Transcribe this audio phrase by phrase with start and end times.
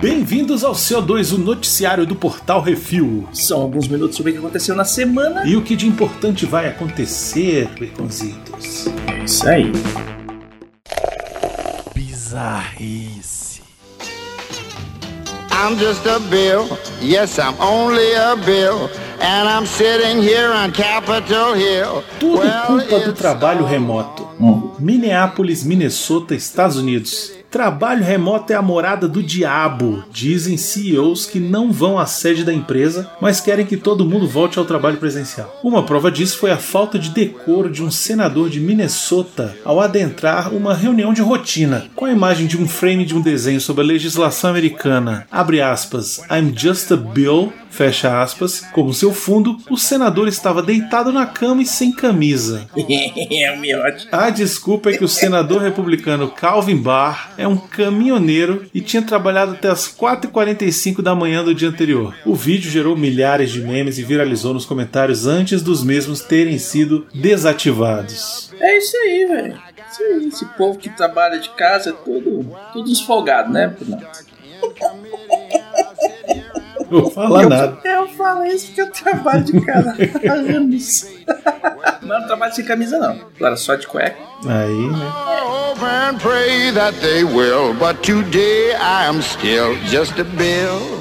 [0.00, 3.28] Bem-vindos ao CO2, o noticiário do Portal Refil.
[3.32, 5.44] São alguns minutos sobre o que aconteceu na semana.
[5.44, 8.86] E o que de importante vai acontecer, Baconzitos.
[9.06, 9.72] É isso aí.
[11.94, 13.60] Bizarrice.
[15.50, 16.68] I'm just a bill.
[17.02, 18.88] Yes, I'm only a bill.
[19.20, 22.04] And I'm sitting here on Capitol Hill.
[22.20, 24.28] Tudo culpa do trabalho remoto.
[24.40, 24.57] Hum.
[24.78, 27.37] Minneapolis, Minnesota, Estados Unidos.
[27.50, 32.52] Trabalho remoto é a morada do diabo, dizem CEOs que não vão à sede da
[32.52, 35.58] empresa, mas querem que todo mundo volte ao trabalho presencial.
[35.64, 40.52] Uma prova disso foi a falta de decoro de um senador de Minnesota ao adentrar
[40.52, 43.86] uma reunião de rotina, com a imagem de um frame de um desenho sobre a
[43.86, 45.26] legislação americana.
[45.30, 51.10] Abre aspas, I'm just a bill, fecha aspas, como seu fundo, o senador estava deitado
[51.12, 52.68] na cama e sem camisa.
[52.76, 54.06] é.
[54.12, 59.52] A desculpa é que o senador republicano Calvin Barr é um caminhoneiro e tinha trabalhado
[59.52, 62.14] até as 4h45 da manhã do dia anterior.
[62.26, 67.06] O vídeo gerou milhares de memes e viralizou nos comentários antes dos mesmos terem sido
[67.14, 68.50] desativados.
[68.60, 69.62] É isso aí, velho.
[69.90, 70.28] Isso aí.
[70.28, 73.74] Esse povo que trabalha de casa é tudo, tudo esfolgado, né?
[73.86, 73.98] Não.
[76.90, 77.78] Não vou falar nada.
[77.84, 79.94] Eu falo isso porque eu trabalho de casa
[80.26, 81.08] fazendo isso.
[81.26, 83.20] Mas eu não trabalho sem camisa, não.
[83.36, 84.16] Agora só de cueca.
[84.46, 85.12] Aí, né?
[85.44, 87.74] Hope and pray that they will.
[87.74, 90.97] But today I am still just a bill.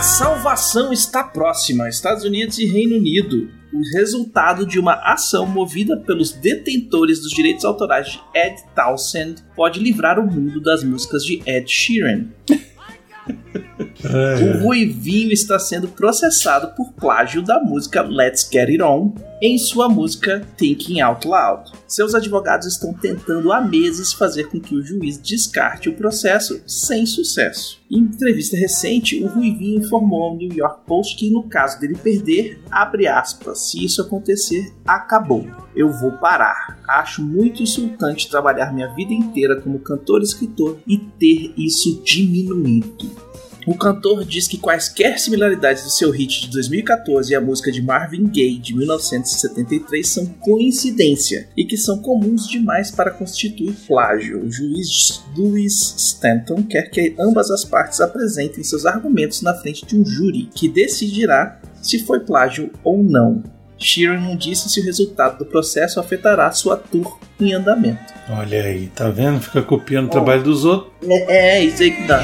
[0.00, 1.86] A salvação está próxima.
[1.86, 3.50] Estados Unidos e Reino Unido.
[3.70, 9.78] O resultado de uma ação movida pelos detentores dos direitos autorais de Ed Townsend pode
[9.78, 12.28] livrar o mundo das músicas de Ed Sheeran.
[14.04, 19.88] O Ruivinho está sendo processado por plágio da música Let's Get It On em sua
[19.88, 21.72] música Thinking Out Loud.
[21.86, 27.06] Seus advogados estão tentando há meses fazer com que o juiz descarte o processo sem
[27.06, 27.80] sucesso.
[27.90, 32.60] Em entrevista recente, o Ruivinho informou ao New York Post que no caso dele perder,
[32.70, 35.46] abre aspas, se isso acontecer, acabou.
[35.74, 36.78] Eu vou parar.
[36.86, 43.29] Acho muito insultante trabalhar minha vida inteira como cantor e escritor e ter isso diminuído.
[43.66, 47.82] O cantor diz que quaisquer similaridades do seu hit de 2014 e a música de
[47.82, 54.44] Marvin Gaye de 1973 são coincidência e que são comuns demais para constituir plágio.
[54.44, 59.96] O juiz Louis Stanton quer que ambas as partes apresentem seus argumentos na frente de
[59.96, 63.42] um júri que decidirá se foi plágio ou não.
[63.78, 68.12] Sheeran não disse se o resultado do processo afetará sua tour em andamento.
[68.28, 69.40] Olha aí, tá vendo?
[69.40, 70.92] Fica copiando o trabalho dos outros.
[71.08, 72.22] É, é isso aí que dá.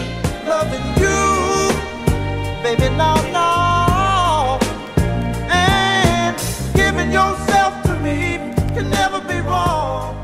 [7.17, 8.39] Yourself to me
[8.75, 10.15] can never be wrong.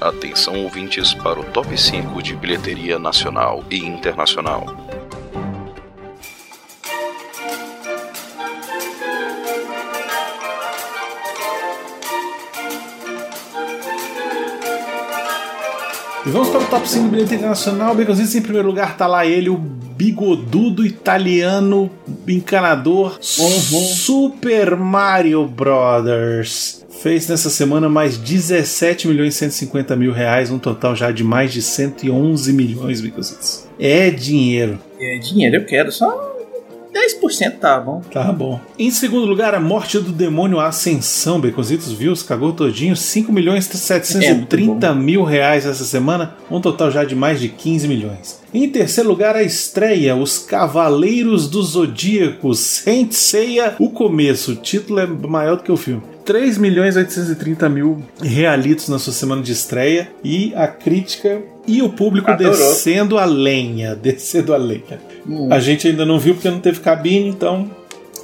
[0.00, 4.87] Atenção ouvintes para o top 5 de bilheteria nacional e internacional.
[16.30, 17.94] Vamos para o top 5 do bilhete internacional.
[17.94, 21.90] Baconzitos, em primeiro lugar tá lá ele, o bigodudo italiano
[22.26, 26.84] encanador Super Mario Brothers.
[27.02, 31.52] Fez nessa semana mais 17 milhões e 150 mil reais, um total já de mais
[31.52, 33.68] de 111 milhões, Baconzitos.
[33.78, 34.78] É dinheiro.
[35.00, 36.37] É, dinheiro eu quero, só
[36.98, 38.00] 10% tá bom.
[38.12, 38.60] Tá bom.
[38.78, 41.40] Em segundo lugar, a morte do demônio Ascensão.
[41.40, 42.96] Baconzitos viu, se cagou todinho.
[42.96, 46.34] 5 milhões e 730 mil reais essa semana.
[46.50, 48.40] Um total já de mais de 15 milhões.
[48.52, 54.52] Em terceiro lugar, a estreia, Os Cavaleiros do Zodíaco, Seiya, o começo.
[54.52, 56.02] O título é maior do que o filme.
[56.24, 60.10] 3 milhões e 830 mil realitos na sua semana de estreia.
[60.24, 62.56] E a crítica e o público Adorou.
[62.56, 63.94] descendo a lenha.
[64.00, 64.98] Descendo a lenha.
[65.28, 65.52] Hum.
[65.52, 67.70] A gente ainda não viu porque não teve cabine, então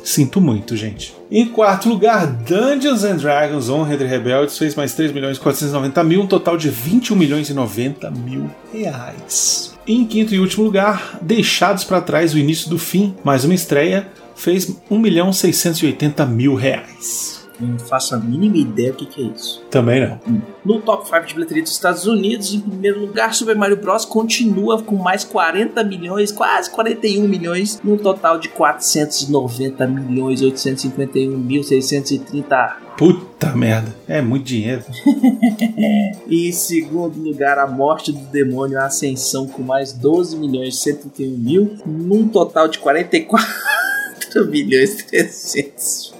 [0.03, 1.15] sinto muito, gente.
[1.31, 6.05] Em quarto lugar, Dungeons and Dragons Honra entre Rebeldes fez mais 3 milhões e 490
[6.05, 9.75] mil, um total de 21 milhões e 90 mil reais.
[9.87, 14.09] Em quinto e último lugar, Deixados para Trás o Início do Fim, mais uma estreia,
[14.35, 17.44] fez 1 milhão 680 mil reais.
[17.61, 19.63] Não faço a mínima ideia do que, que é isso.
[19.71, 20.43] Também não.
[20.65, 24.05] No top 5 de bilheteria dos Estados Unidos, em primeiro lugar, Super Mario Bros.
[24.05, 31.63] continua com mais 40 milhões, quase 41 milhões, num total de 490 milhões 851 mil
[31.63, 32.85] 630.
[32.97, 34.85] Puta merda, é muito dinheiro.
[36.27, 41.37] E em segundo lugar, a morte do demônio a Ascensão com mais 12 milhões 131
[41.37, 43.47] mil, num total de 44
[44.51, 46.15] milhões 300.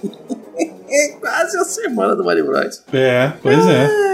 [1.19, 2.83] Quase a semana do Mario Bros.
[2.93, 4.05] É, pois é.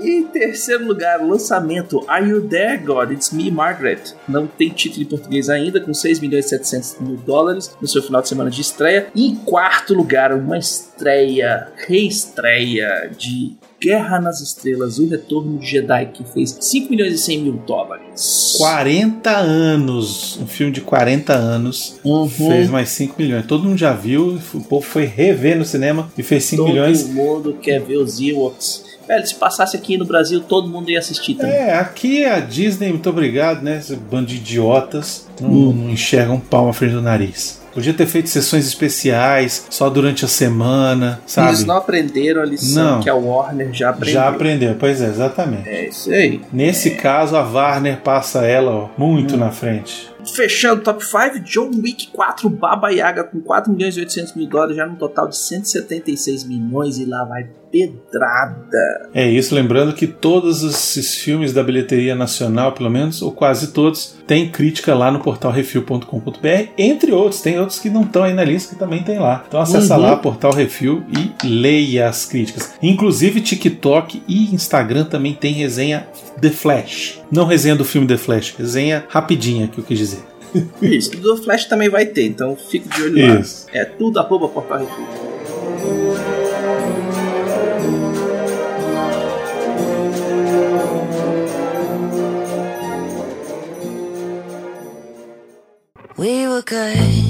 [0.00, 3.12] Em terceiro lugar, lançamento Are You There, God?
[3.12, 4.14] It's Me, Margaret.
[4.26, 8.02] Não tem título em português ainda, com 6 milhões e 700 mil dólares no seu
[8.02, 9.08] final de semana de estreia.
[9.14, 16.06] E em quarto lugar, uma estreia, reestreia de Guerra nas Estrelas, o Retorno de Jedi,
[16.12, 18.54] que fez 5 milhões e 100 mil dólares.
[18.58, 22.28] 40 anos, um filme de 40 anos, Uhum.
[22.28, 23.46] fez mais 5 milhões.
[23.46, 27.06] Todo mundo já viu, o povo foi rever no cinema e fez 5 Todo milhões.
[27.08, 28.84] mundo quer ver os Ewoks.
[29.08, 31.52] Velho, se passasse aqui no Brasil, todo mundo ia assistir também.
[31.52, 33.78] É, aqui a Disney, muito obrigado, né?
[33.78, 35.72] Esse bando de idiotas não, Hum.
[35.72, 37.59] não enxergam um palmo à frente do nariz.
[37.80, 41.48] Podia ter feito sessões especiais só durante a semana, sabe?
[41.48, 43.00] Eles não aprenderam a lição Não.
[43.00, 44.12] que a Warner já aprendeu.
[44.12, 45.66] Já aprendeu, pois é, exatamente.
[45.66, 46.42] É isso aí.
[46.52, 50.10] Nesse caso, a Warner passa ela ó, muito na frente.
[50.34, 54.46] Fechando o top 5, John Wick 4 Baba Yaga com 4 milhões e 800 mil
[54.46, 59.08] dólares, já no total de 176 milhões e lá vai pedrada.
[59.14, 64.16] É isso, lembrando que todos esses filmes da bilheteria nacional, pelo menos, ou quase todos,
[64.26, 68.44] tem crítica lá no portal refil.com.br, entre outros, tem outros que não estão aí na
[68.44, 69.44] lista que também tem lá.
[69.46, 70.02] Então acessa Uhum.
[70.02, 72.72] lá portal Refil e leia as críticas.
[72.82, 76.06] Inclusive TikTok e Instagram também tem resenha
[76.40, 77.20] The Flash.
[77.30, 80.20] Não resenha do filme The Flash, resenha rapidinha que eu quis dizer.
[80.82, 83.40] Isso, do Flash também vai ter, então fique de olho lá.
[83.40, 83.66] Isso.
[83.72, 86.10] É tudo arroba Portal Refil.
[96.16, 97.29] We were good,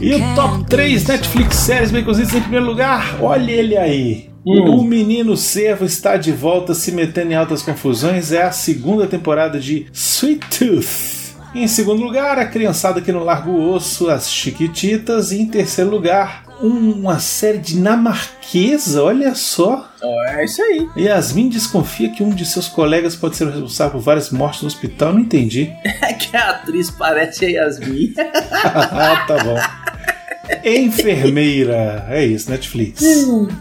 [0.00, 4.30] E o top be 3 Netflix séries bem cozidas em primeiro lugar, olha ele aí.
[4.46, 4.78] Hum.
[4.78, 8.32] O Menino Cervo está de volta se metendo em altas confusões.
[8.32, 11.32] É a segunda temporada de Sweet Tooth.
[11.54, 15.32] Em segundo lugar, a criançada que não larga o osso, as Chiquititas.
[15.32, 19.90] E em terceiro lugar, uma série dinamarquesa, olha só.
[20.28, 20.88] É isso aí.
[20.96, 24.68] Yasmin desconfia que um de seus colegas pode ser o responsável por várias mortes no
[24.68, 25.12] hospital.
[25.12, 25.72] Não entendi.
[26.02, 28.12] É que a atriz parece a Yasmin.
[28.52, 29.56] ah, tá bom.
[30.64, 32.06] Enfermeira.
[32.08, 33.02] É isso, Netflix.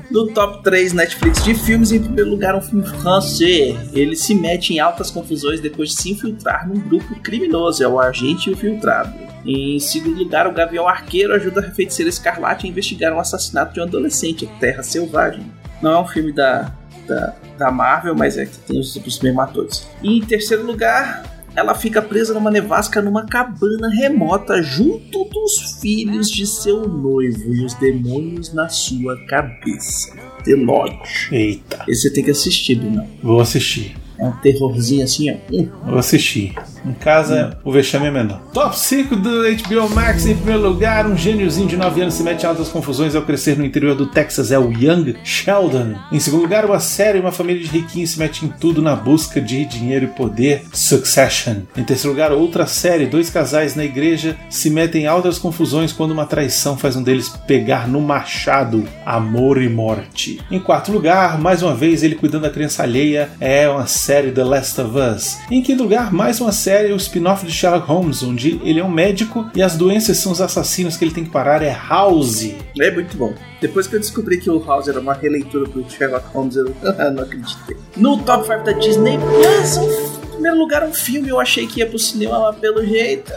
[0.09, 3.77] No top 3 Netflix de filmes, em primeiro lugar, um filme francês.
[3.93, 7.99] Ele se mete em altas confusões depois de se infiltrar num grupo criminoso, é o
[7.99, 9.13] Agente Infiltrado.
[9.45, 13.79] Em segundo lugar, o Gavião Arqueiro ajuda a feiticeira Escarlate a investigar um assassinato de
[13.79, 15.51] um adolescente, Terra Selvagem.
[15.81, 16.71] Não é um filme da,
[17.07, 19.88] da, da Marvel, mas é que tem os, os mesmos atores.
[20.03, 21.23] E em terceiro lugar,
[21.56, 27.65] ela fica presa numa nevasca numa cabana remota junto dos filhos de seu noivo e
[27.65, 30.15] os demônios na sua cabeça.
[30.44, 31.30] The Lodge.
[31.31, 33.07] Eita, Esse você tem que assistir, Bruno.
[33.21, 33.95] vou assistir.
[34.19, 35.36] É um terrorzinho assim, ó.
[35.51, 35.68] Hum.
[35.86, 36.53] Vou assistir.
[36.86, 38.42] Em casa, o vexame é menor.
[38.54, 40.25] Top 5 do HBO Max.
[40.25, 43.57] Em primeiro lugar, um gêniozinho de 9 anos se mete em altas confusões ao crescer
[43.57, 44.51] no interior do Texas.
[44.51, 45.95] É o Young Sheldon.
[46.12, 49.39] Em segundo lugar, uma série uma família de riquinhos se mete em tudo na busca
[49.39, 50.63] de dinheiro e poder.
[50.74, 51.57] Succession.
[51.78, 53.06] Em terceiro lugar, outra série.
[53.06, 57.30] Dois casais na igreja se metem em altas confusões quando uma traição faz um deles
[57.48, 58.88] pegar no machado.
[59.06, 60.39] Amor e morte.
[60.50, 63.30] Em quarto lugar, mais uma vez, ele cuidando da criança alheia.
[63.39, 65.38] É uma série The Last of Us.
[65.50, 68.89] Em quinto lugar, mais uma série, o spin-off de Sherlock Holmes, onde ele é um
[68.91, 71.62] médico e as doenças são os assassinos que ele tem que parar.
[71.62, 72.44] É House.
[72.79, 73.34] É muito bom.
[73.60, 76.65] Depois que eu descobri que o House era uma releitura do Sherlock Holmes, eu
[77.13, 77.77] não acreditei.
[77.98, 81.86] No top 5 da Disney um- em primeiro lugar, um filme eu achei que ia
[81.88, 83.31] pro cinema, mas pelo jeito.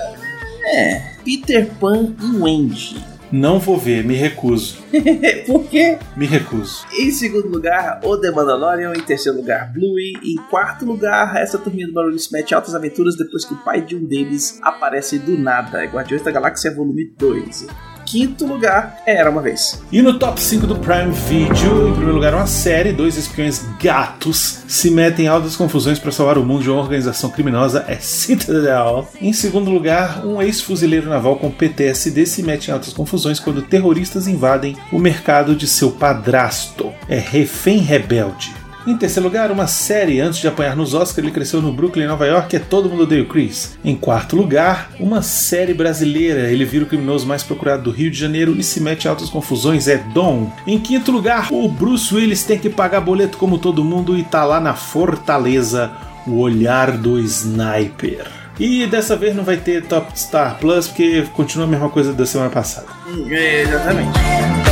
[0.67, 1.13] É.
[1.25, 2.97] Peter Pan e Wendy.
[3.33, 4.79] Não vou ver, me recuso.
[5.47, 5.99] Por quê?
[6.17, 6.87] Me recuso.
[6.93, 8.93] Em segundo lugar, O The Mandalorian.
[8.95, 10.13] Em terceiro lugar, Bluey.
[10.23, 13.65] Em quarto lugar, essa turminha do barulho se mete em altas aventuras depois que o
[13.65, 15.83] pai de um deles aparece do nada.
[15.83, 17.67] É Guardiões da Galáxia Volume 2.
[18.05, 19.83] Quinto lugar, Era Uma Vez.
[19.91, 24.63] E no top 5 do Prime Video, em primeiro lugar, uma série, dois espiões gatos
[24.67, 29.09] se metem em altas confusões para salvar o mundo de uma organização criminosa, é Citadel.
[29.21, 34.27] Em segundo lugar, um ex-fuzileiro naval com PTSD se mete em altas confusões quando terroristas
[34.27, 38.64] invadem o mercado de seu padrasto, é Refém Rebelde.
[38.87, 40.21] Em terceiro lugar, uma série.
[40.21, 43.27] Antes de apanhar nos Oscars, ele cresceu no Brooklyn, Nova York, é Todo Mundo o
[43.27, 43.79] Chris.
[43.83, 46.51] Em quarto lugar, uma série brasileira.
[46.51, 49.31] Ele vira o criminoso mais procurado do Rio de Janeiro e se mete em altas
[49.31, 50.53] confusões, é Dom.
[50.67, 54.45] Em quinto lugar, o Bruce Willis tem que pagar boleto como todo mundo e tá
[54.45, 55.93] lá na Fortaleza,
[56.27, 58.27] o olhar do sniper.
[58.59, 62.25] E dessa vez não vai ter Top Star Plus, porque continua a mesma coisa da
[62.25, 62.87] semana passada.
[63.31, 64.64] É, exatamente.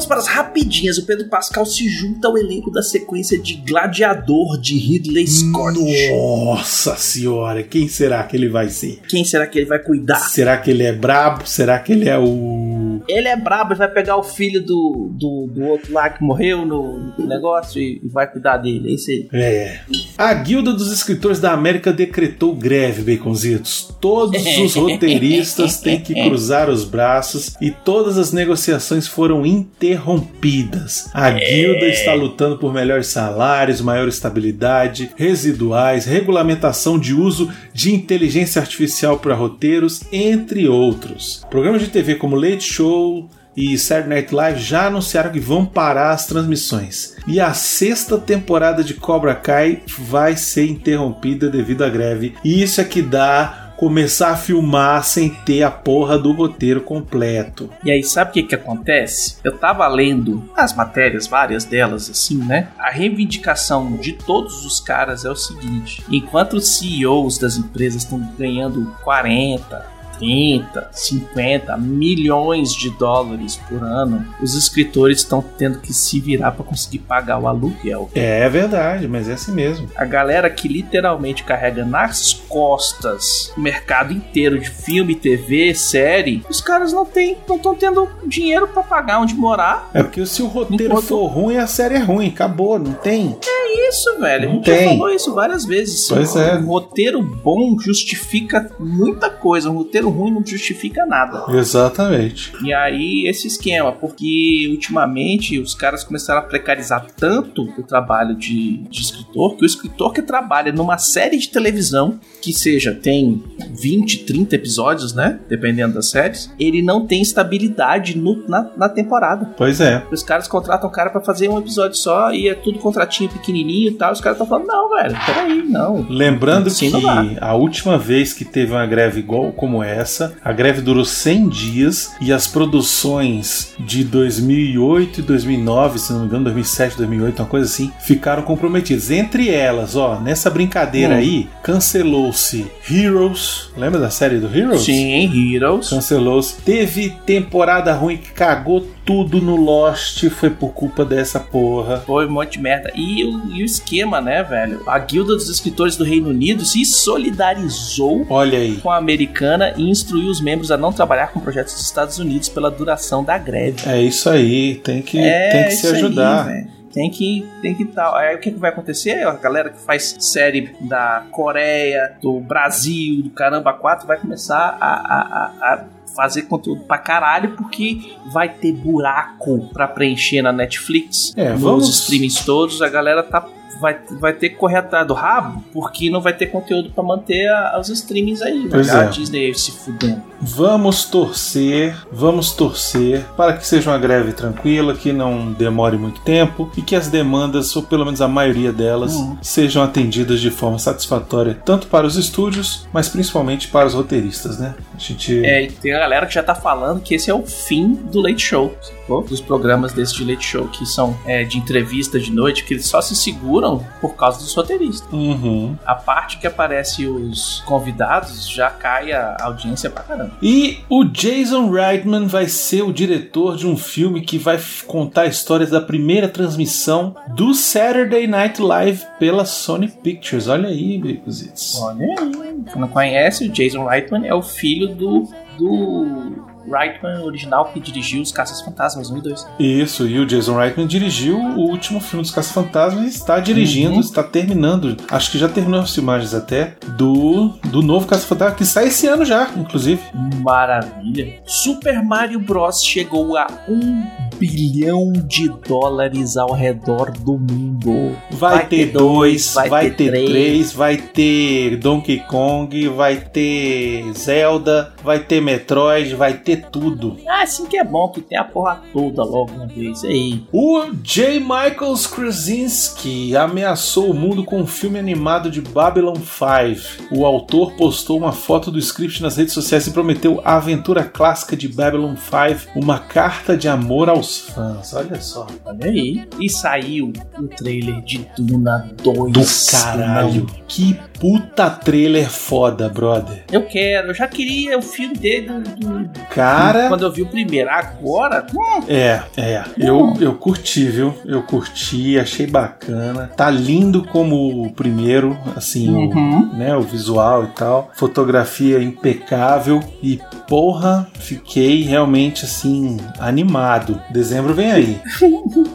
[0.00, 0.98] Vamos para as rapidinhas.
[0.98, 5.78] O Pedro Pascal se junta ao elenco da sequência de Gladiador de Ridley Scott.
[6.10, 9.00] Nossa senhora, quem será que ele vai ser?
[9.08, 10.30] Quem será que ele vai cuidar?
[10.30, 11.46] Será que ele é brabo?
[11.46, 13.00] Será que ele é o.
[13.08, 16.64] Ele é brabo, ele vai pegar o filho do, do, do outro lá que morreu
[16.64, 18.90] no, no negócio e, e vai cuidar dele.
[18.90, 19.28] É isso aí.
[19.32, 19.80] É.
[20.20, 23.88] A Guilda dos Escritores da América decretou greve, Baconzitos.
[23.98, 31.08] Todos os roteiristas têm que cruzar os braços e todas as negociações foram interrompidas.
[31.14, 38.60] A Guilda está lutando por melhores salários, maior estabilidade, residuais, regulamentação de uso de inteligência
[38.60, 41.46] artificial para roteiros, entre outros.
[41.48, 43.26] Programas de TV como Late Show,
[43.60, 47.16] e Saturday Night Live já anunciaram que vão parar as transmissões.
[47.26, 52.34] E a sexta temporada de Cobra Kai vai ser interrompida devido à greve.
[52.42, 57.70] E isso é que dá começar a filmar sem ter a porra do roteiro completo.
[57.82, 59.38] E aí, sabe o que que acontece?
[59.42, 62.68] Eu tava lendo as matérias, várias delas, assim, né?
[62.78, 68.20] A reivindicação de todos os caras é o seguinte: enquanto os CEOs das empresas estão
[68.38, 76.20] ganhando 40, 30, 50 milhões de dólares por ano, os escritores estão tendo que se
[76.20, 78.10] virar para conseguir pagar o aluguel.
[78.14, 79.88] É verdade, mas é assim mesmo.
[79.96, 86.60] A galera que literalmente carrega nas costas o mercado inteiro de filme, TV, série, os
[86.60, 89.90] caras não têm, não estão tendo dinheiro para pagar onde morar.
[89.94, 92.28] É porque se o roteiro Enquanto- for ruim, a série é ruim.
[92.28, 93.36] Acabou, não tem.
[93.46, 94.44] É isso, velho.
[94.44, 94.88] Não a gente já tem.
[94.98, 96.06] falou isso várias vezes.
[96.08, 96.56] Pois um é.
[96.58, 99.70] roteiro bom justifica muita coisa.
[99.70, 101.44] Um roteiro ruim não justifica nada.
[101.56, 102.52] Exatamente.
[102.64, 108.78] E aí, esse esquema, porque ultimamente os caras começaram a precarizar tanto o trabalho de,
[108.88, 114.24] de escritor, que o escritor que trabalha numa série de televisão, que seja, tem 20,
[114.24, 115.40] 30 episódios, né?
[115.48, 119.54] Dependendo das séries, ele não tem estabilidade no- na, na temporada.
[119.56, 120.04] Pois é.
[120.10, 123.88] Os caras contratam o cara pra fazer um episódio só e é tudo contratinho pequenininho
[123.88, 124.12] e tal.
[124.12, 126.06] Os caras estão falando, não, velho, peraí, não.
[126.08, 129.99] Lembrando Assim que não a última vez que teve uma greve igual como essa,
[130.44, 136.26] a greve durou 100 dias e as produções de 2008 e 2009, se não me
[136.26, 139.10] engano, 2007, 2008, uma coisa assim, ficaram comprometidas.
[139.10, 141.18] Entre elas, ó, nessa brincadeira Hum.
[141.18, 143.70] aí, cancelou-se Heroes.
[143.76, 144.82] Lembra da série do Heroes?
[144.82, 145.88] Sim, Heroes.
[145.88, 146.56] Cancelou-se.
[146.62, 150.28] Teve temporada ruim que cagou tudo no Lost.
[150.30, 151.98] Foi por culpa dessa porra.
[152.06, 152.92] Foi um monte de merda.
[152.94, 154.82] E o, e o esquema, né, velho?
[154.86, 158.76] A Guilda dos Escritores do Reino Unido se solidarizou Olha aí.
[158.76, 162.48] com a americana e instruiu os membros a não trabalhar com projetos dos Estados Unidos
[162.48, 163.82] pela duração da greve.
[163.88, 164.76] É isso aí.
[164.76, 166.42] Tem que, É, tem que se aí, ajudar.
[166.44, 166.68] velho.
[166.92, 168.16] Tem que, tem que tal.
[168.16, 169.24] Aí o que, que vai acontecer?
[169.24, 174.86] A galera que faz série da Coreia, do Brasil, do Caramba 4 vai começar a,
[174.88, 181.32] a, a- a fazer conteúdo pra caralho, porque vai ter buraco pra preencher na Netflix,
[181.36, 182.82] É, nos vamos- streamings todos.
[182.82, 183.46] A galera tá.
[183.80, 187.48] Vai, vai ter que correr atrás do rabo, porque não vai ter conteúdo pra manter
[187.48, 188.68] a- os streamings aí.
[188.70, 189.06] Pois dar é.
[189.06, 190.22] a Disney se fudendo.
[190.42, 196.70] Vamos torcer, vamos torcer para que seja uma greve tranquila, que não demore muito tempo
[196.76, 199.36] e que as demandas, ou pelo menos a maioria delas, Uhum.
[199.42, 204.74] sejam atendidas de forma satisfatória, tanto para os estúdios, mas principalmente para os roteiristas, né?
[204.94, 205.44] A gente.
[205.44, 208.20] É, e tem a galera que já tá falando que esse é o fim do
[208.20, 209.22] Late Show, sacou?
[209.22, 212.86] Dos programas desse de Late Show, que são é, de entrevista de noite, que eles
[212.86, 213.69] só se seguram
[214.00, 215.12] por causa dos roteiristas.
[215.12, 215.76] Uhum.
[215.84, 220.32] A parte que aparece os convidados já cai a audiência pra caramba.
[220.42, 225.70] E o Jason Reitman vai ser o diretor de um filme que vai contar histórias
[225.70, 230.48] da primeira transmissão do Saturday Night Live pela Sony Pictures.
[230.48, 231.80] Olha aí, Bicositos.
[231.80, 232.40] Olha aí.
[232.72, 238.22] Quem não conhece, o Jason Reitman é o filho do, do Reitman original que dirigiu
[238.22, 239.46] os Caças Fantasmas 1 e 2.
[239.58, 244.00] Isso, e o Jason Reitman dirigiu o último filme dos Caça-Fantasmas e está dirigindo, Uhum.
[244.00, 248.88] está terminando, acho que já terminou as filmagens até, do, do novo Caça-Fantasma, que sai
[248.88, 250.00] esse ano já, inclusive.
[250.42, 251.40] Maravilha.
[251.46, 252.82] Super Mario Bros.
[252.84, 254.04] chegou a um
[254.40, 258.16] bilhão de dólares ao redor do mundo.
[258.30, 260.30] Vai, Vai ter ter dois, vai, vai ter, ter três.
[260.30, 260.72] três.
[260.72, 267.18] vai ter Donkey Kong, vai ter Zelda, vai ter Metroid, vai ter tudo.
[267.28, 270.42] Ah, assim que é bom que tem a porra toda logo uma vez aí.
[270.52, 271.38] O J.
[271.40, 277.14] Michael Krasinski ameaçou o mundo com um filme animado de Babylon 5.
[277.14, 281.54] O autor postou uma foto do script nas redes sociais e prometeu a aventura clássica
[281.56, 285.46] de Babylon 5, uma carta de amor aos os fãs, olha só.
[285.64, 286.28] Olha aí.
[286.38, 289.32] E saiu o trailer de Duna 2.
[289.32, 290.46] Do caralho.
[290.68, 293.44] Que puta trailer foda, brother.
[293.52, 296.88] Eu quero, eu já queria o filme dele do, do- Cara.
[296.88, 297.68] quando eu vi o primeiro.
[297.70, 299.64] Agora, hum, É, é.
[299.78, 301.14] Eu, eu curti, viu?
[301.26, 303.30] Eu curti, achei bacana.
[303.36, 306.50] Tá lindo como o primeiro, assim, Uhum.
[306.52, 307.90] o, né, o visual e tal.
[307.94, 309.80] Fotografia impecável.
[310.02, 314.00] E, porra, fiquei realmente, assim, animado.
[314.10, 314.98] Dezembro vem aí.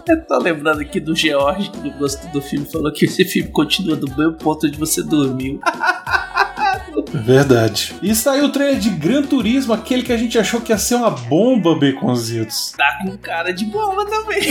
[0.07, 3.95] eu tô lembrando aqui do George, que gostou do filme, falou que esse filme continua
[3.95, 5.03] do mesmo ponto onde você
[5.35, 5.59] dormiu.
[7.23, 7.95] Verdade.
[8.01, 10.95] E saiu o trailer de Gran Turismo, aquele que a gente achou que ia ser
[10.95, 12.73] uma bomba, Baconzitos.
[12.77, 14.41] Tá com cara de bomba também.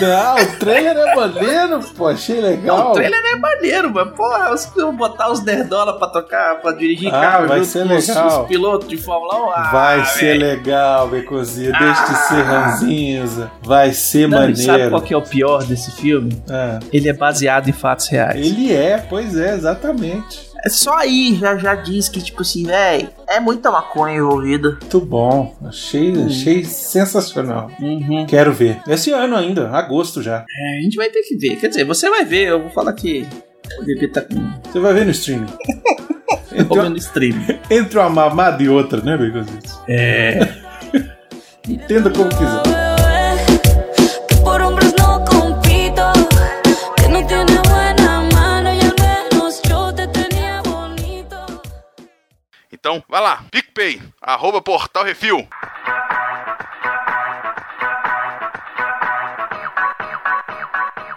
[0.00, 2.78] Não, o trailer é maneiro, pô, achei legal.
[2.78, 6.72] Não, o trailer é maneiro, mas porra, os, eu botar os nerdola pra tocar, pra
[6.72, 8.42] dirigir Ah, carro vai ser legal.
[8.42, 9.50] os pilotos de Fórmula 1.
[9.52, 10.40] Ah, Vai ser velho.
[10.40, 11.78] legal, Baconzitos.
[11.78, 12.66] Deixa de ser Ah.
[12.66, 13.50] ranzinza.
[13.62, 14.90] Vai ser Não, e sabe maneiro.
[14.90, 16.40] qual que é o pior desse filme?
[16.48, 16.78] É.
[16.92, 18.36] Ele é baseado em fatos reais.
[18.46, 20.46] Ele é, pois é, exatamente.
[20.66, 24.70] É só aí já, já diz que, tipo assim, véi, é muita maconha envolvida.
[24.80, 25.56] Muito bom.
[25.64, 27.70] Achei, achei sensacional.
[27.80, 28.26] Uhum.
[28.26, 28.80] Quero ver.
[28.88, 30.38] Esse ano ainda, agosto já.
[30.48, 31.54] É, a gente vai ter que ver.
[31.56, 33.24] Quer dizer, você vai ver, eu vou falar que
[33.80, 34.34] o bebê tá com
[34.68, 35.46] Você vai ver no streaming.
[36.52, 37.36] Entre, uma- no stream.
[37.70, 39.78] entre uma mamada e outra, né, Baconzitos?
[39.86, 40.40] É.
[41.68, 42.75] Entenda como quiser.
[52.86, 55.48] Então, vai lá, PicPay, arroba Portal Refil.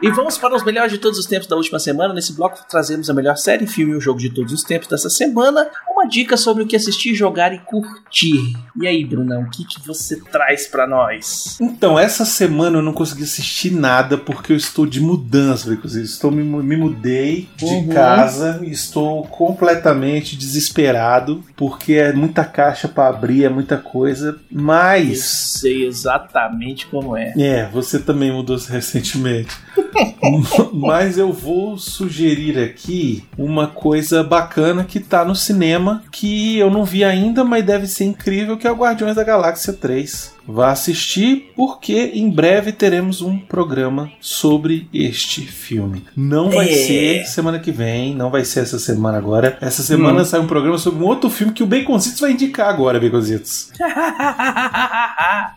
[0.01, 2.11] E vamos para os melhores de todos os tempos da última semana.
[2.11, 5.69] Nesse bloco trazemos a melhor série, filme ou jogo de todos os tempos dessa semana.
[6.09, 8.55] Dica sobre o que assistir, jogar e curtir.
[8.81, 11.57] E aí, Brunão, o que, que você traz pra nós?
[11.61, 16.05] Então, essa semana eu não consegui assistir nada porque eu estou de mudança, inclusive.
[16.05, 17.89] Estou me, me mudei de Uhum.
[17.89, 24.39] casa e estou completamente desesperado porque é muita caixa para abrir, é muita coisa.
[24.51, 27.33] Eu Mas sei exatamente como é.
[27.37, 29.55] é, você também mudou-se recentemente.
[30.73, 36.85] Mas eu vou sugerir aqui uma coisa bacana que tá no cinema que eu não
[36.85, 40.37] vi ainda, mas deve ser incrível, que é o Guardiões da Galáxia 3.
[40.51, 46.03] Vá assistir, porque em breve teremos um programa sobre este filme.
[46.17, 46.73] Não vai É.
[46.73, 49.59] ser semana que vem, não vai ser essa semana agora.
[49.61, 50.25] Essa semana Hum.
[50.25, 53.71] sai um programa sobre um outro filme que o Baconzitos vai indicar agora, Baconzitos.
[53.79, 55.53] ah,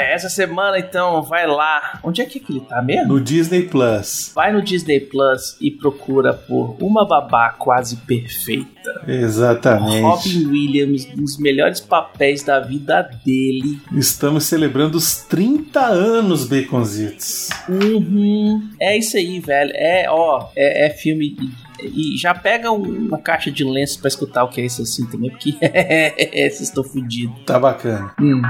[0.00, 1.98] essa semana então, vai lá.
[2.02, 3.08] Onde é que ele tá mesmo?
[3.14, 4.32] No Disney Plus.
[4.34, 9.02] Vai no Disney Plus e procura por Uma Babá Quase Perfeita.
[9.06, 9.71] Exatamente.
[9.76, 13.78] Robin Williams, um dos melhores papéis da vida dele.
[13.92, 17.48] Estamos celebrando os 30 anos, Baconzitos.
[17.68, 18.68] Uhum.
[18.80, 19.70] É isso aí, velho.
[19.74, 21.36] É, ó, é, é filme.
[21.82, 24.82] E, e já pega um- uma caixa de lenço pra escutar o que é isso
[24.82, 25.52] assim também, porque
[26.30, 27.34] vocês estão fodidos.
[27.44, 28.14] Tá bacana.
[28.20, 28.40] Hum.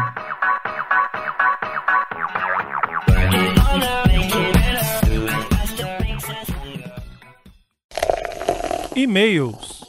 [8.94, 9.81] E-mails.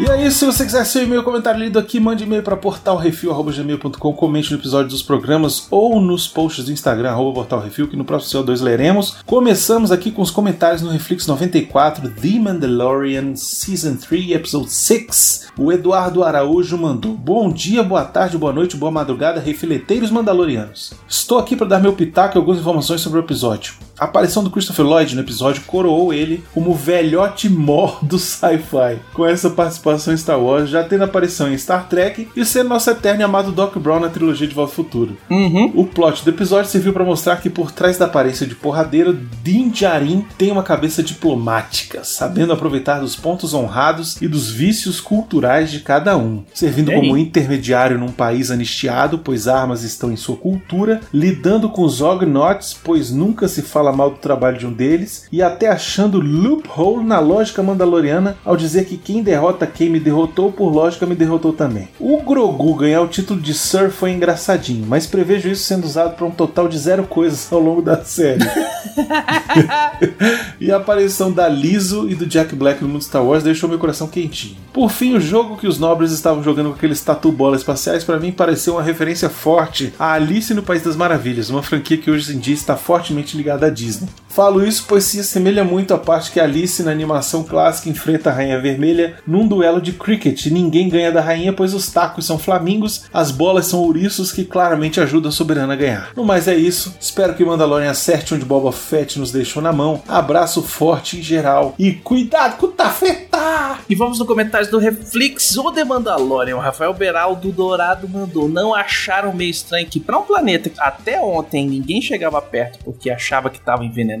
[0.00, 4.50] E aí, se você quiser seu e-mail, comentário lido aqui, mande e-mail para portalrefil.gmail.com, comente
[4.50, 9.18] no episódio dos programas ou nos posts do Instagram, portalrefil, que no próximo CO2 leremos.
[9.26, 15.48] Começamos aqui com os comentários no Reflex 94, The Mandalorian Season 3, Episode 6.
[15.58, 20.94] O Eduardo Araújo mandou, bom dia, boa tarde, boa noite, boa madrugada, refileteiros mandalorianos.
[21.06, 23.74] Estou aqui para dar meu pitaco e algumas informações sobre o episódio.
[24.00, 28.98] A aparição do Christopher Lloyd no episódio coroou ele como o velhote mor do sci-fi.
[29.12, 32.88] Com essa participação em Star Wars, já tendo aparição em Star Trek e sendo nosso
[32.88, 35.18] eterno e amado Doc Brown na trilogia de Volta ao Futuro.
[35.28, 35.70] Uhum.
[35.74, 39.68] O plot do episódio serviu para mostrar que por trás da aparência de porradeiro, Din
[39.68, 45.80] Djarin tem uma cabeça diplomática, sabendo aproveitar dos pontos honrados e dos vícios culturais de
[45.80, 51.68] cada um, servindo como intermediário num país anistiado, pois armas estão em sua cultura, lidando
[51.68, 55.68] com os Ognots, pois nunca se fala mal do trabalho de um deles, e até
[55.68, 61.06] achando loophole na lógica mandaloriana ao dizer que quem derrota quem me derrotou, por lógica
[61.06, 61.88] me derrotou também.
[61.98, 66.26] O Grogu ganhar o título de Sir foi engraçadinho, mas prevejo isso sendo usado para
[66.26, 68.44] um total de zero coisas ao longo da série.
[70.60, 73.78] e a aparição da Liso e do Jack Black no mundo Star Wars deixou meu
[73.78, 74.56] coração quentinho.
[74.72, 78.18] Por fim, o jogo que os nobres estavam jogando com aqueles tatu bolas espaciais para
[78.18, 82.34] mim pareceu uma referência forte a Alice no País das Maravilhas, uma franquia que hoje
[82.34, 84.08] em dia está fortemente ligada à Disney.
[84.30, 88.32] Falo isso pois se assemelha muito à parte que Alice na animação clássica enfrenta a
[88.32, 90.46] Rainha Vermelha num duelo de cricket.
[90.46, 95.00] Ninguém ganha da rainha pois os tacos são flamingos, as bolas são ouriços que claramente
[95.00, 96.10] ajudam a soberana a ganhar.
[96.14, 96.94] No mais é isso.
[97.00, 100.00] Espero que Mandalorian acerte onde Boba Fett nos deixou na mão.
[100.06, 103.80] Abraço forte em geral e cuidado com o tafetá!
[103.88, 106.56] E vamos no comentário do Reflex ou The Mandalorian.
[106.56, 108.48] O Rafael Beraldo Dourado mandou.
[108.48, 113.10] Não acharam meio estranho que para um planeta que até ontem ninguém chegava perto porque
[113.10, 114.19] achava que estava envenenado?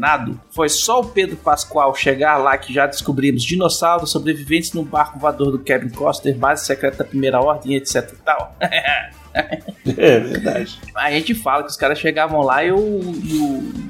[0.50, 5.52] Foi só o Pedro Pascoal chegar lá que já descobrimos dinossauros sobreviventes no barco voador
[5.52, 8.56] do Kevin Costner, base secreta da primeira ordem, etc e tal.
[9.32, 10.76] É verdade.
[10.96, 12.78] A gente fala que os caras chegavam lá e o.
[12.78, 13.89] E, o-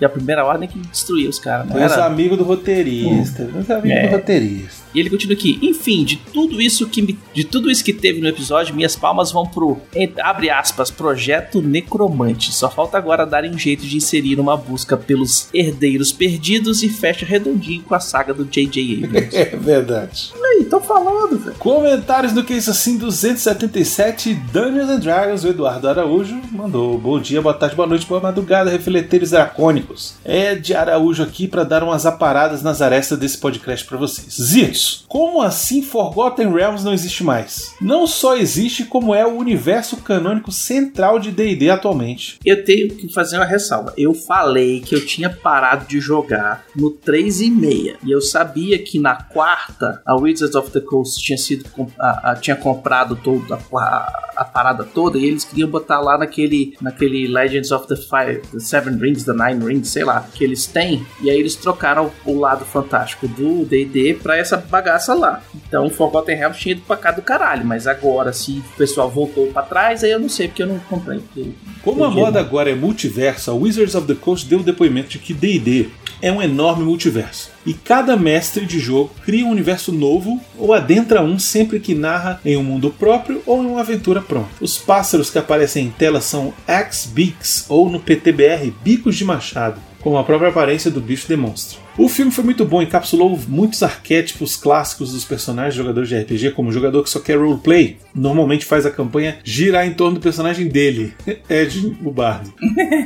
[0.00, 2.04] e a primeira ordem que destruía os caras, não os era?
[2.06, 3.44] amigos do roteirista.
[3.58, 4.08] Os amigos É.
[4.08, 4.86] do roteirista.
[4.94, 5.58] E ele continua aqui.
[5.62, 9.30] Enfim, de tudo isso que me- de tudo isso que teve no episódio, minhas palmas
[9.30, 9.78] vão pro
[10.22, 12.52] abre aspas projeto necromante.
[12.52, 17.26] Só falta agora darem um jeito de inserir uma busca pelos herdeiros perdidos e fecha
[17.26, 19.04] redondinho com a saga do J.J.
[19.04, 19.36] Abrams.
[19.36, 20.32] É verdade.
[20.68, 21.56] Tô falando, velho.
[21.58, 27.40] Comentários do que isso assim 277 Dungeons and Dragons, o Eduardo Araújo mandou bom dia,
[27.40, 30.14] boa tarde, boa noite, boa madrugada, refleteiros dracônicos.
[30.24, 34.36] É de Araújo aqui para dar umas aparadas nas arestas desse podcast para vocês.
[34.40, 37.74] Zitos, como assim Forgotten Realms não existe mais?
[37.80, 42.38] Não só existe, como é o universo canônico central de D&D atualmente.
[42.44, 43.92] Eu tenho que fazer uma ressalva.
[43.96, 47.96] Eu falei que eu tinha parado de jogar no 3 e meia.
[48.04, 51.64] E eu sabia que na quarta a Wizards of the Coast tinha sido
[52.00, 56.76] a- a- tinha comprado toda a, a parada toda e eles queriam botar lá naquele
[56.80, 60.66] naquele Legends of the Five, the Seven Rings, the Nine Rings, sei lá, que eles
[60.66, 61.06] têm.
[61.20, 65.42] E aí eles trocaram o lado fantástico do D&D pra essa bagaça lá.
[65.68, 69.46] Então Forgotten Realms tinha ido pra cá do caralho, mas agora se o pessoal voltou
[69.48, 71.20] pra trás, aí eu não sei porque eu não comprei.
[71.20, 71.50] porque-
[71.82, 75.18] Como a moda agora é multiverso, a Wizards of the Coast deu o depoimento de
[75.18, 75.88] que D&D
[76.22, 77.50] é um enorme multiverso.
[77.66, 82.40] E cada mestre de jogo cria um universo novo ou adentra um sempre que narra
[82.44, 84.50] em um mundo próprio ou em uma aventura pronta.
[84.60, 90.18] Os pássaros que aparecem em tela são Axe-Beaks ou no PTBR Bicos de Machado, como
[90.18, 91.80] a própria aparência do bicho demonstra.
[91.98, 96.68] O filme foi muito bom, encapsulou muitos arquétipos clássicos dos personagens jogadores de RPG, como
[96.68, 100.68] o jogador que só quer roleplay, normalmente faz a campanha girar em torno do personagem
[100.68, 101.12] dele,
[101.50, 102.54] Ed, o bardo.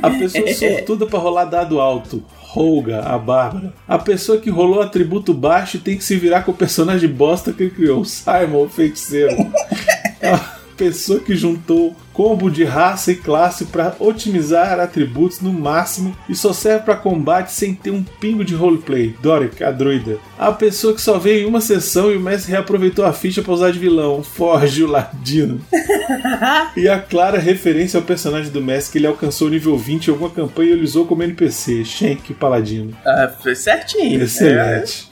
[0.03, 2.23] A pessoa sortuda para rolar dado alto,
[2.55, 3.73] Holga, a Bárbara.
[3.87, 7.63] A pessoa que rolou atributo baixo tem que se virar com o personagem bosta que
[7.63, 9.35] ele criou, Simon, o feiticeiro.
[10.81, 16.33] A pessoa que juntou combo de raça e classe para otimizar atributos no máximo e
[16.33, 19.15] só serve para combate sem ter um pingo de roleplay.
[19.21, 20.17] Doric, a druida.
[20.39, 23.53] A pessoa que só veio em uma sessão e o mestre reaproveitou a ficha para
[23.53, 24.23] usar de vilão.
[24.23, 25.61] Forge o ladino.
[26.75, 30.11] e a clara referência ao personagem do mestre que ele alcançou o nível 20 em
[30.11, 31.85] alguma campanha e ele usou como NPC.
[31.85, 32.97] Shank Paladino.
[33.05, 34.23] Ah, foi certinho.
[34.23, 35.07] Excelente.
[35.09, 35.10] É.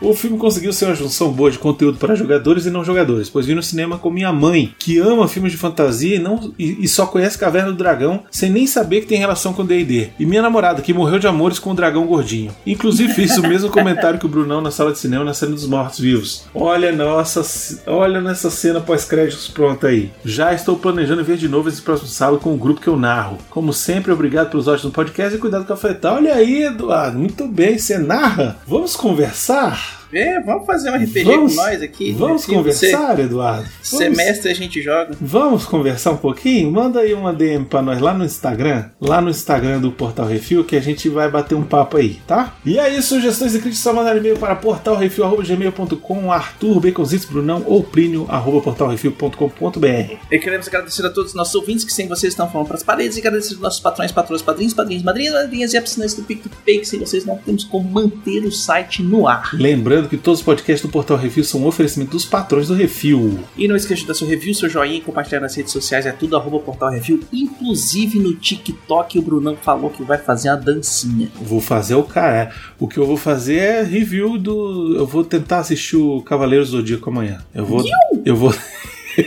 [0.00, 3.46] O filme conseguiu ser uma junção boa de conteúdo para jogadores e não jogadores, pois
[3.46, 6.88] vi no cinema com minha mãe, que ama filmes de fantasia e, não, e, e
[6.88, 10.10] só conhece Caverna do Dragão sem nem saber que tem relação com D&D.
[10.18, 12.52] E minha namorada, que morreu de amores com o dragão gordinho.
[12.66, 15.66] Inclusive fiz o mesmo comentário que o Brunão na sala de cinema na cena dos
[15.66, 16.44] mortos-vivos.
[16.54, 17.42] Olha nossa,
[17.86, 20.10] olha nessa cena pós-créditos pronta aí.
[20.24, 23.38] Já estou planejando ver de novo esse próximo sábado com o grupo que eu narro.
[23.50, 26.14] Como sempre, obrigado pelos ótimos podcast e cuidado com a fletar.
[26.14, 28.58] Olha aí, Eduardo, muito bem, você narra.
[28.66, 30.03] Vamos conversar?
[30.14, 32.12] É, vamos fazer um RPG Vamos- com nós aqui.
[32.12, 33.68] Vamos conversar, Eduardo?
[33.82, 35.16] Você, Vamos, semestre a gente joga.
[35.20, 36.70] vamos conversar um pouquinho?
[36.70, 40.64] Manda aí uma DM pra nós lá no Instagram, lá no Instagram do Portal Refil,
[40.64, 42.54] que a gente vai bater um papo aí, tá?
[42.64, 48.26] E aí, sugestões e críticas, só mandar e-mail para portalrefil.gmail.com, Arthur, Baconzitos, Brunão ou Plínio,
[48.28, 50.16] arroba portalrefil.com.br.
[50.30, 52.82] E queremos agradecer a todos os nossos ouvintes que sem vocês estão falando para as
[52.82, 56.78] paredes e agradecer aos nossos patrões, patrões, padrinhos, padrinhos, madrinhas, madrinhas e assinantes do PicPay,
[56.78, 59.50] que sem vocês não temos como manter o site no ar.
[59.54, 63.40] Lembrando que todos os podcasts do Portal Refil são um oferecimento dos patrões do Refil.
[63.56, 66.12] E não esqueça de dar seu review, seu joinha e compartilhar nas redes sociais, é
[66.12, 66.90] tudo arroba Portal.
[67.32, 71.28] Inclusive no TikTok o Brunão falou que vai fazer uma dancinha.
[71.40, 72.52] Vou fazer o cara.
[72.78, 74.96] O que eu vou fazer é review do.
[74.96, 77.38] Eu vou tentar assistir o Cavaleiros do Zodíaco amanhã.
[77.54, 77.84] Eu vou.
[78.24, 78.54] Eu vou.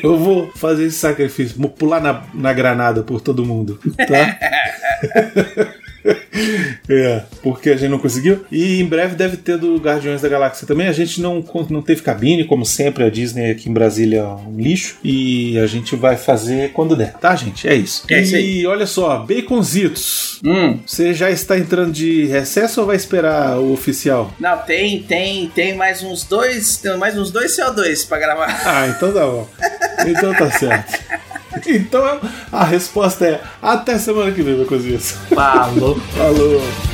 [0.04, 4.38] Eu vou fazer esse sacrifício, vou pular na, na granada por todo mundo, tá?
[6.90, 8.46] é, porque a gente não conseguiu.
[8.52, 10.88] E em breve deve ter do Guardiões da Galáxia também.
[10.88, 14.58] A gente não, não teve cabine, como sempre, a Disney aqui em Brasília é um
[14.58, 14.98] lixo.
[15.04, 17.68] E a gente vai fazer quando der, tá, gente?
[17.68, 18.04] É isso.
[18.10, 18.62] É isso aí.
[18.62, 20.40] E olha só, baconzitos.
[20.46, 20.80] Hum.
[20.86, 24.34] Você já está entrando de recesso ou vai esperar o oficial?
[24.40, 28.62] Não, tem, tem, tem mais uns dois, tem mais uns dois CO2 pra gravar.
[28.66, 29.48] Ah, então tá bom.
[30.06, 31.00] Então tá certo.
[31.78, 32.20] Então
[32.52, 35.00] a resposta é até semana que vem, meu cozinha.
[35.00, 36.00] Falou.
[36.16, 36.87] Falou.